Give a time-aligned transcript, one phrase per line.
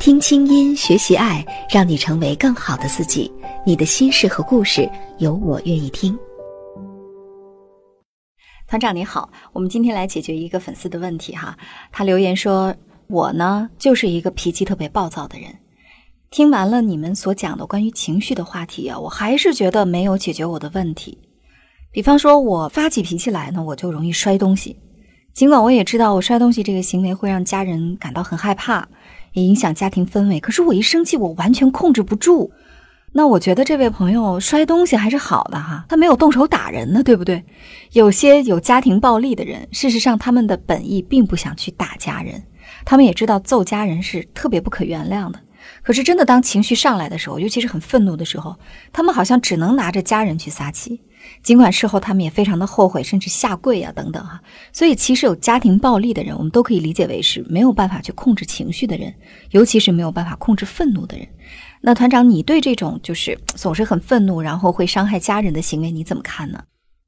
[0.00, 3.30] 听清音，学习爱，让你成为更好的自己。
[3.66, 6.18] 你的心事和故事，有我愿意听。
[8.66, 11.54] 团长你好，我们今天来解决一个粉丝的问题哈。
[11.92, 12.74] 他留言说
[13.08, 15.54] ：“我呢，就是一个脾气特别暴躁的人。
[16.30, 21.18] 听完了你们所讲的关于情绪的话题啊，我还是觉得没有解决我的问题。
[21.92, 24.74] 比方说，我发起脾气来呢，我就容易摔东西。
[25.34, 28.88] 尽管我也知道我摔东西这个行为会让家人感到很害怕。”
[29.32, 30.40] 也影响家庭氛围。
[30.40, 32.52] 可是我一生气，我完全控制不住。
[33.12, 37.44] 那我觉得这位朋友摔东西还是好的哈，他没有动手打人呢，对不对？
[37.92, 42.40] 有些有家庭暴力的人，事实上他们的本意并不想去打家人，
[42.84, 45.40] 他们也知道揍家人是特别不可原谅的。
[45.82, 48.56] 可是真的当情绪上来的时候，尤其是很愤怒的时候，
[48.92, 51.00] 他们好像只能拿着家人去撒气。
[51.42, 54.40] 尽管事后他们也非常的后悔，甚至下跪啊等等哈，
[54.72, 59.14] 所以其实有家庭暴力的人，我们都可以理解为是没有办法去控制情绪的人，
[59.50, 61.26] 尤其是没有办法控制愤怒的人。
[61.82, 66.64] 那团长，你对这种就是总是很愤怒，然后会伤害家人的行为，你怎么看呢？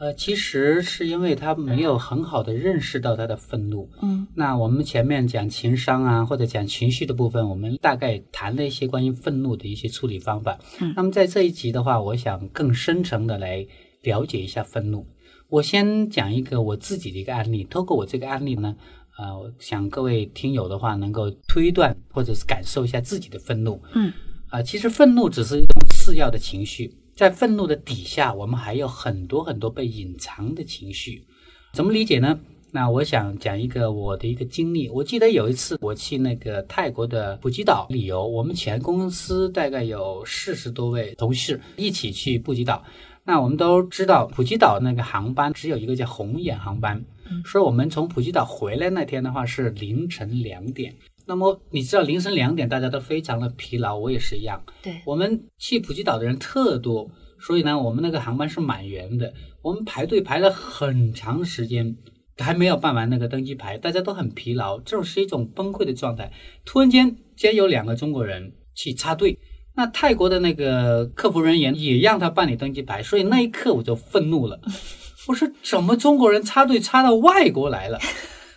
[0.00, 3.88] 呃，其实是因为他没有很好的认识到他的愤怒。
[4.02, 10.58] 嗯，那我们前面讲情商啊，或者讲情绪的部分，我们大概谈了一些关于愤怒的一些处理方法。
[10.80, 13.66] 嗯，那么在这一集的话，我想更深层的来。
[14.04, 15.04] 了解一下愤怒，
[15.48, 17.64] 我先讲一个我自己的一个案例。
[17.64, 18.76] 透过我这个案例呢，
[19.18, 23.80] 呃，想各位听友的话能够推断或者是感受一下自己的愤怒。
[23.94, 24.12] 嗯，
[24.48, 31.26] 啊，其实愤怒只是一种次要的情绪，在愤怒的底下，我们还有很多很多被隐藏的情绪。
[31.72, 32.38] 怎么理解呢？
[32.70, 34.88] 那我想讲一个我的一个经历。
[34.88, 42.82] 我记得有一次我去那个泰国的普吉岛旅游，我们全公司大概有四十多位同事一起去普吉岛。
[43.26, 47.02] 那我们都知道，普吉岛那个航班只有一个叫红眼航班，
[47.44, 50.94] 所以我们从普吉岛回来那天的话是凌晨两点。
[51.26, 54.62] 那么你知道凌晨两点大家都非常的疲劳，我也是一样。
[54.82, 59.32] 对，我们去普吉岛的人特多，所以呢，我们那个航班是满员的。
[59.62, 61.96] 我们排队排了很长时间，
[62.36, 66.30] 还没有办完那个登机牌，大家都很疲劳，这种是一种崩溃的状态。
[66.66, 69.38] 突然间，竟然有两个中国人去插队。
[69.76, 74.58] 那泰国的那个客服人员也让他办理登机牌，所以那一刻我就愤怒了。
[75.26, 77.98] 我说怎么中国人插队插到外国来了？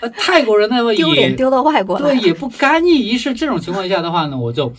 [0.00, 3.08] 呃，泰国人那么丢脸丢到外国对，也不干预。
[3.08, 4.72] 于是这种情况下的话呢，我就。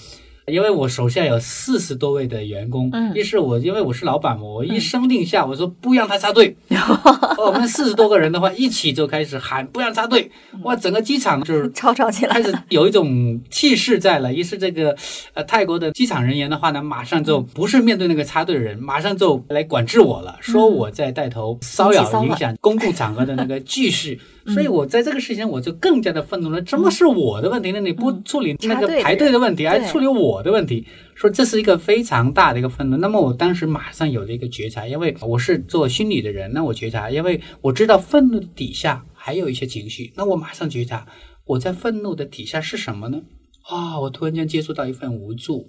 [0.51, 6.55] 因为我手下有四十多位的员工，一是我因为我是老板嘛，我一声令下，我说不让他插队。
[7.37, 10.29] 我们四十多个人的话，一起就开始喊不让插队。
[10.63, 14.33] 哇，整个机场就是吵吵起来，开始有一种气势在了。
[14.33, 14.95] 于是这个
[15.33, 24.19] 呃泰国的机场人员的话呢，马上就不是面对那个插队的人，马上就来管制我了，说我在带头骚扰影响公共场合的那个秩序。
[24.47, 27.79] 所以我在这个事情我就更加的愤怒了，怎么是我的问题呢？
[27.79, 30.85] 你不处理那个排队的问题，还处理我的问题，
[31.15, 32.97] 说这是一个非常大的一个愤怒。
[32.97, 41.07] 那么我当时马上有了一个觉察，因为我是做心理的人，那我觉察，因为我知道愤怒的底下还有一些情绪，那我马上觉察
[41.45, 43.21] 我在愤怒的底下是什么呢？
[43.69, 45.67] 啊，我突然间接触到一份无助。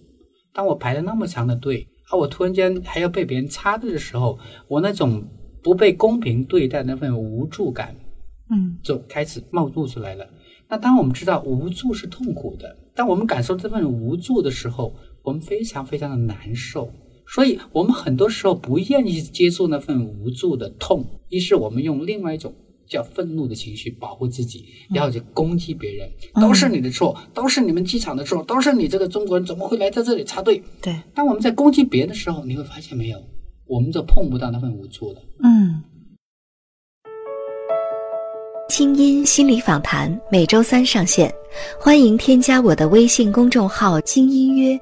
[0.53, 5.23] 当我排了那么长的队，啊，我突然间还要被别人插队的时候，我那种
[5.63, 7.97] 不被公平对待那份无助感。
[8.51, 10.29] 嗯，就开始冒露出来了。
[10.69, 16.91] 那当我们知道无助是痛苦的，当我们感受这份无助的时候，我们非常非常的难受。
[17.27, 22.53] 所以，我们很多时候不愿意接受那份无助的痛，于是我们用另外一种
[22.87, 30.63] 叫愤怒的情绪保护自己，然后去攻击别人，都是你的错，都是你们机场的错，都是你这个中国人怎么会来在这里插队？
[30.83, 30.95] 对。
[31.15, 33.19] 当我们在攻击别人的时候，你会发现没有，
[33.67, 35.23] 我们就碰不到那份无助了。
[35.43, 35.83] 嗯。
[38.73, 41.31] 清音心理访谈每周三上线，
[41.79, 44.81] 欢迎添加我的微信公众号“精音约”，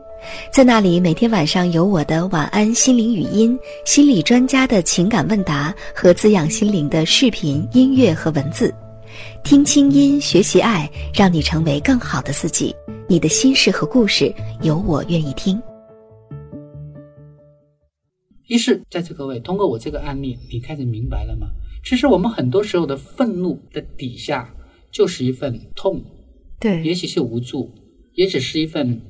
[0.55, 8.73] 在那里每天晚上有我的晚安心灵语音、心理专家的情感问答和滋养心灵的视频、音乐和文字。
[9.43, 12.73] 听清音，学习爱，让你成为更好的自己。
[13.09, 14.33] 你的心事和故事，
[14.63, 15.61] 有我愿意听。
[18.47, 21.49] 一是在座各位，通过我这个案例，你开始明白了吗？
[21.85, 24.55] 其实我们很多时候的愤怒的底下，
[24.91, 26.03] 就是一份痛，
[26.59, 27.73] 对，也许是无助，
[28.15, 29.01] 也只是一份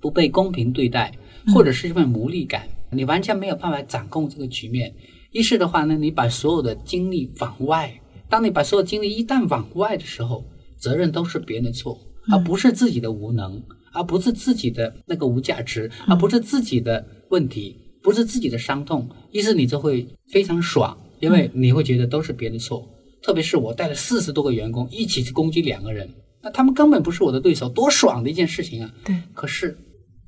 [0.00, 1.12] 不被公平对待。
[1.54, 4.94] 或者是一份无力感，你完全没有办法掌控这个局面。
[5.32, 7.98] 于是的话呢，你把所有的精力往外，
[8.28, 10.44] 当你把所有精力一旦往外的时候，
[10.76, 11.98] 责任都是别人的错，
[12.30, 13.62] 而不是自己的无能，
[13.94, 19.08] 而不是自己的那个无价值，而不是自己的问题，不是自己的伤痛。
[19.32, 22.88] 于是你就会非常爽，因为你会觉得都是别人的错。
[23.22, 26.08] 特别是我带了四十多个员工一起去攻击两个人，
[26.42, 28.94] 那他们根本不是我的对手，多爽的一件事情啊！
[29.04, 29.14] 对。
[29.34, 29.76] 可是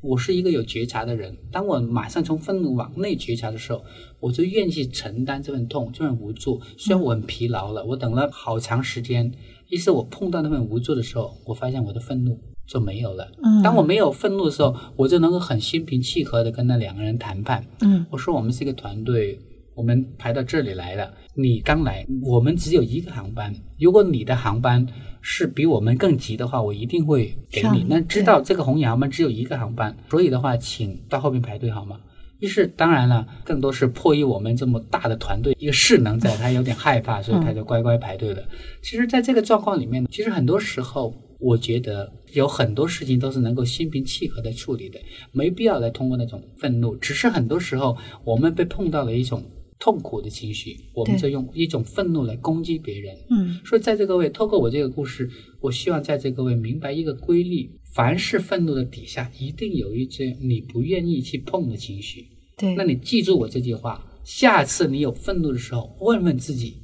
[0.03, 3.83] 我是一个有觉察的人，当我马上从愤怒往内觉察的时候，
[4.21, 6.61] 我就愿意去承担这份痛、这份无助。
[6.77, 9.33] 虽然我很疲劳了，我等了好长时间，
[9.71, 13.33] 于是我碰到那份无助的时候，我发现我的愤怒就没有了。
[13.43, 13.63] 嗯。
[13.63, 17.67] 当我没有愤怒的时候，我就能够很心平气和的跟那两个人谈判。
[17.81, 18.05] 嗯。
[18.11, 19.41] 我说我们是一个团队。
[19.75, 23.55] 我们排到这里来了，你刚来，我们只有一个航班。
[23.79, 24.87] 如果你的航班
[25.23, 27.85] 是比我们更急的话，我一定会给你。
[27.89, 31.99] 那知道这个红眼航班只有一个航班，所以的话，请到后面排队好吗？
[32.39, 38.43] 一是，当然了，更多是迫于我们这么大的团队一个势能在，他有点害怕，所以他就乖乖排队了。
[38.83, 44.99] 其实，在这个状况里面，其实很多时候，我觉得有很多事情都是能够心平气和的处理的，
[45.33, 46.95] 没必要来通过那种愤怒。
[46.97, 49.43] 只是很多时候，我们被碰到了一种。
[49.83, 53.17] 痛苦的情绪，我们就用一种愤怒来攻击别人。
[53.31, 55.29] 嗯，所以在这各位，透过我这个故事，
[55.61, 62.25] 我希望在这各位明白一个规律：凡是愤怒的底下，一定有一只你不愿意去碰的情绪。
[62.57, 66.77] 对，那你记住我这句话，下次你有愤怒的时候，问问自己：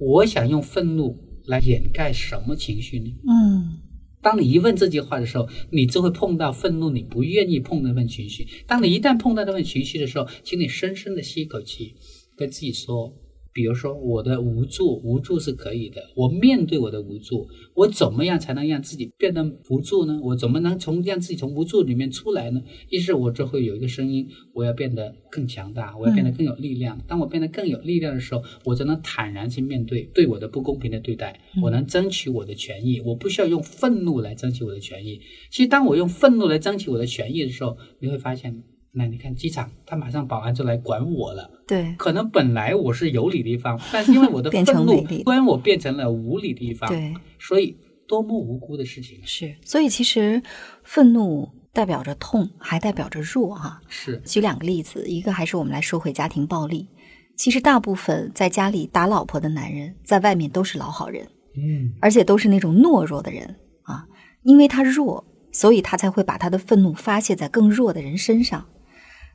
[0.00, 1.14] 我想用愤怒
[1.44, 3.12] 来掩盖什么情绪呢？
[3.28, 3.82] 嗯，
[4.22, 8.48] 当你一问这句话的时候，你就会碰到愤怒你不愿意碰那份情绪。
[8.66, 11.94] 当你一旦碰到那份情绪的时候，请你深深的吸一口气。
[12.36, 13.12] 跟自己说，
[13.52, 16.02] 比如说我的无助，无助是可以的。
[16.14, 20.20] 我面对我的无助，我怎么样才能让自己变得无助呢？
[20.22, 22.62] 我怎么能从让自己从无助里面出来呢？
[22.90, 27.00] 于是我就会有一个声音，我要变得更强大，我要变得更有力量。
[27.08, 33.00] 当我变得更有力量的时候，我才能坦然去面对对我的不公平的对待，我能争取我的权益。
[33.00, 35.18] 我不需要用愤怒来争取我的权益。
[35.50, 38.75] 其实，当我用愤怒来争取我的权益的时候，你会发现。
[38.98, 41.50] 那你看机场，他马上保安就来管我了。
[41.66, 46.88] 对，可能本来我是有理的一方，但是因为我的愤怒，突然我变成了无理的一方。
[46.88, 47.76] 对，所以
[48.08, 49.20] 多么无辜的事情。
[49.22, 50.42] 是，所以其实
[50.82, 53.82] 愤怒代表着痛，还代表着弱哈。
[53.86, 54.16] 是。
[54.24, 56.88] 举两个例子，一个还是我们来说回家庭暴力。
[57.36, 61.28] 其实大部分在家里打老婆的男人，在外面都是老好人。
[61.54, 61.92] 嗯。
[62.00, 64.06] 而且都是那种懦弱的人啊，
[64.42, 65.22] 因为他弱，
[65.52, 68.66] 所以他才会把他的愤怒发泄在更弱的人身上。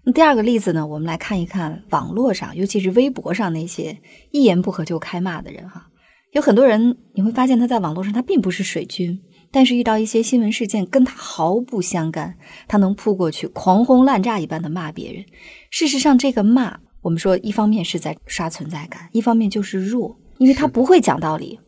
[0.03, 0.85] 那第二个例子呢？
[0.87, 3.95] 我们来看一看网络上，尤其是微博上那些
[4.31, 5.87] 一言不合就开骂的人哈。
[6.31, 9.21] 有很多人你会发现他在网络上他并不是水军，
[9.51, 12.35] 但是遇到一些新闻事件跟他毫不相干，
[12.67, 15.23] 他能扑过去狂轰滥炸一般的骂别人。
[15.69, 21.59] 事实上，这个骂我们说一方面是在刷存在感，一方面就是弱，因为他不会讲道理。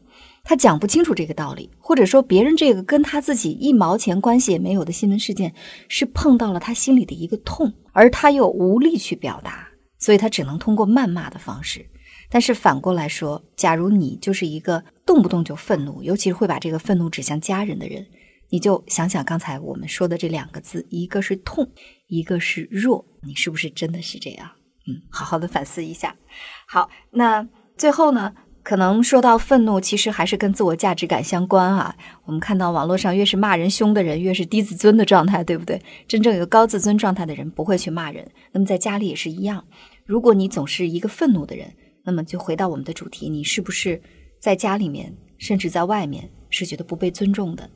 [0.44, 5.56] 他讲不清楚这个道理，或者说别人这个跟他自己一毛钱关系也没有的新闻事件，
[5.88, 11.86] 是碰到了他心里的一个痛，而他又无力去表达，所以他只能通过谩骂的方式。
[12.30, 18.06] 但是反过来说，假如你就是一个动不动就愤怒，尤其是会把这个愤怒指向家人的人，
[18.50, 21.72] 你就想想刚才我们说的这两个字，一个是痛，
[22.08, 24.52] 一个是弱，你是不是真的是这样？
[24.88, 26.14] 嗯，好好的反思一下。
[26.68, 27.48] 好，那
[27.78, 28.34] 最后呢？
[28.64, 31.94] 可能说到愤怒，其实还是跟自我价值感相关啊。
[32.24, 35.82] 我们看到网络上越是骂人凶的人，越是低自尊的状态，对不对？
[36.08, 38.26] 真正有高自尊状态的人不会去骂人。
[38.54, 39.64] 那么在家里也是一样，
[40.06, 41.74] 如果你总是一个愤怒的人，
[42.06, 44.02] 那么就回到我们的主题，你是不是
[44.40, 47.70] 在家里面，甚至在外面是觉得不被尊重的，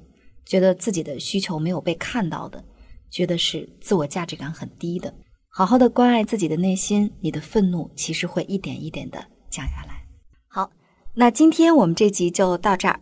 [0.46, 2.64] 觉得自己的需求没有被看到的，
[3.12, 5.14] 觉得是自我价值感很低的？
[5.50, 9.18] 好好的关爱自己的内心，你的愤怒其实会一点一点的
[9.50, 9.97] 降下来。
[10.48, 10.72] 好
[11.14, 13.00] 那今天我们这集就到这儿，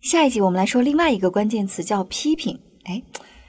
[0.00, 2.58] 下一集我们来说另外一个关键词叫批评。
[2.84, 3.02] 哎，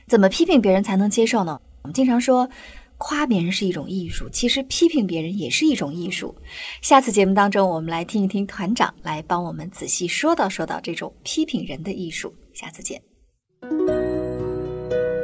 [0.08, 1.60] 怎么批评别人才能接受呢？
[1.84, 2.50] 我们经常说
[2.98, 6.36] 夸别人是一种艺术，其实批评别人也是一种艺术。
[6.82, 12.34] 下次节目当中，我们来听一听团长来帮我们仔细说道说道这种批评人的艺术。
[12.54, 13.00] 下次见。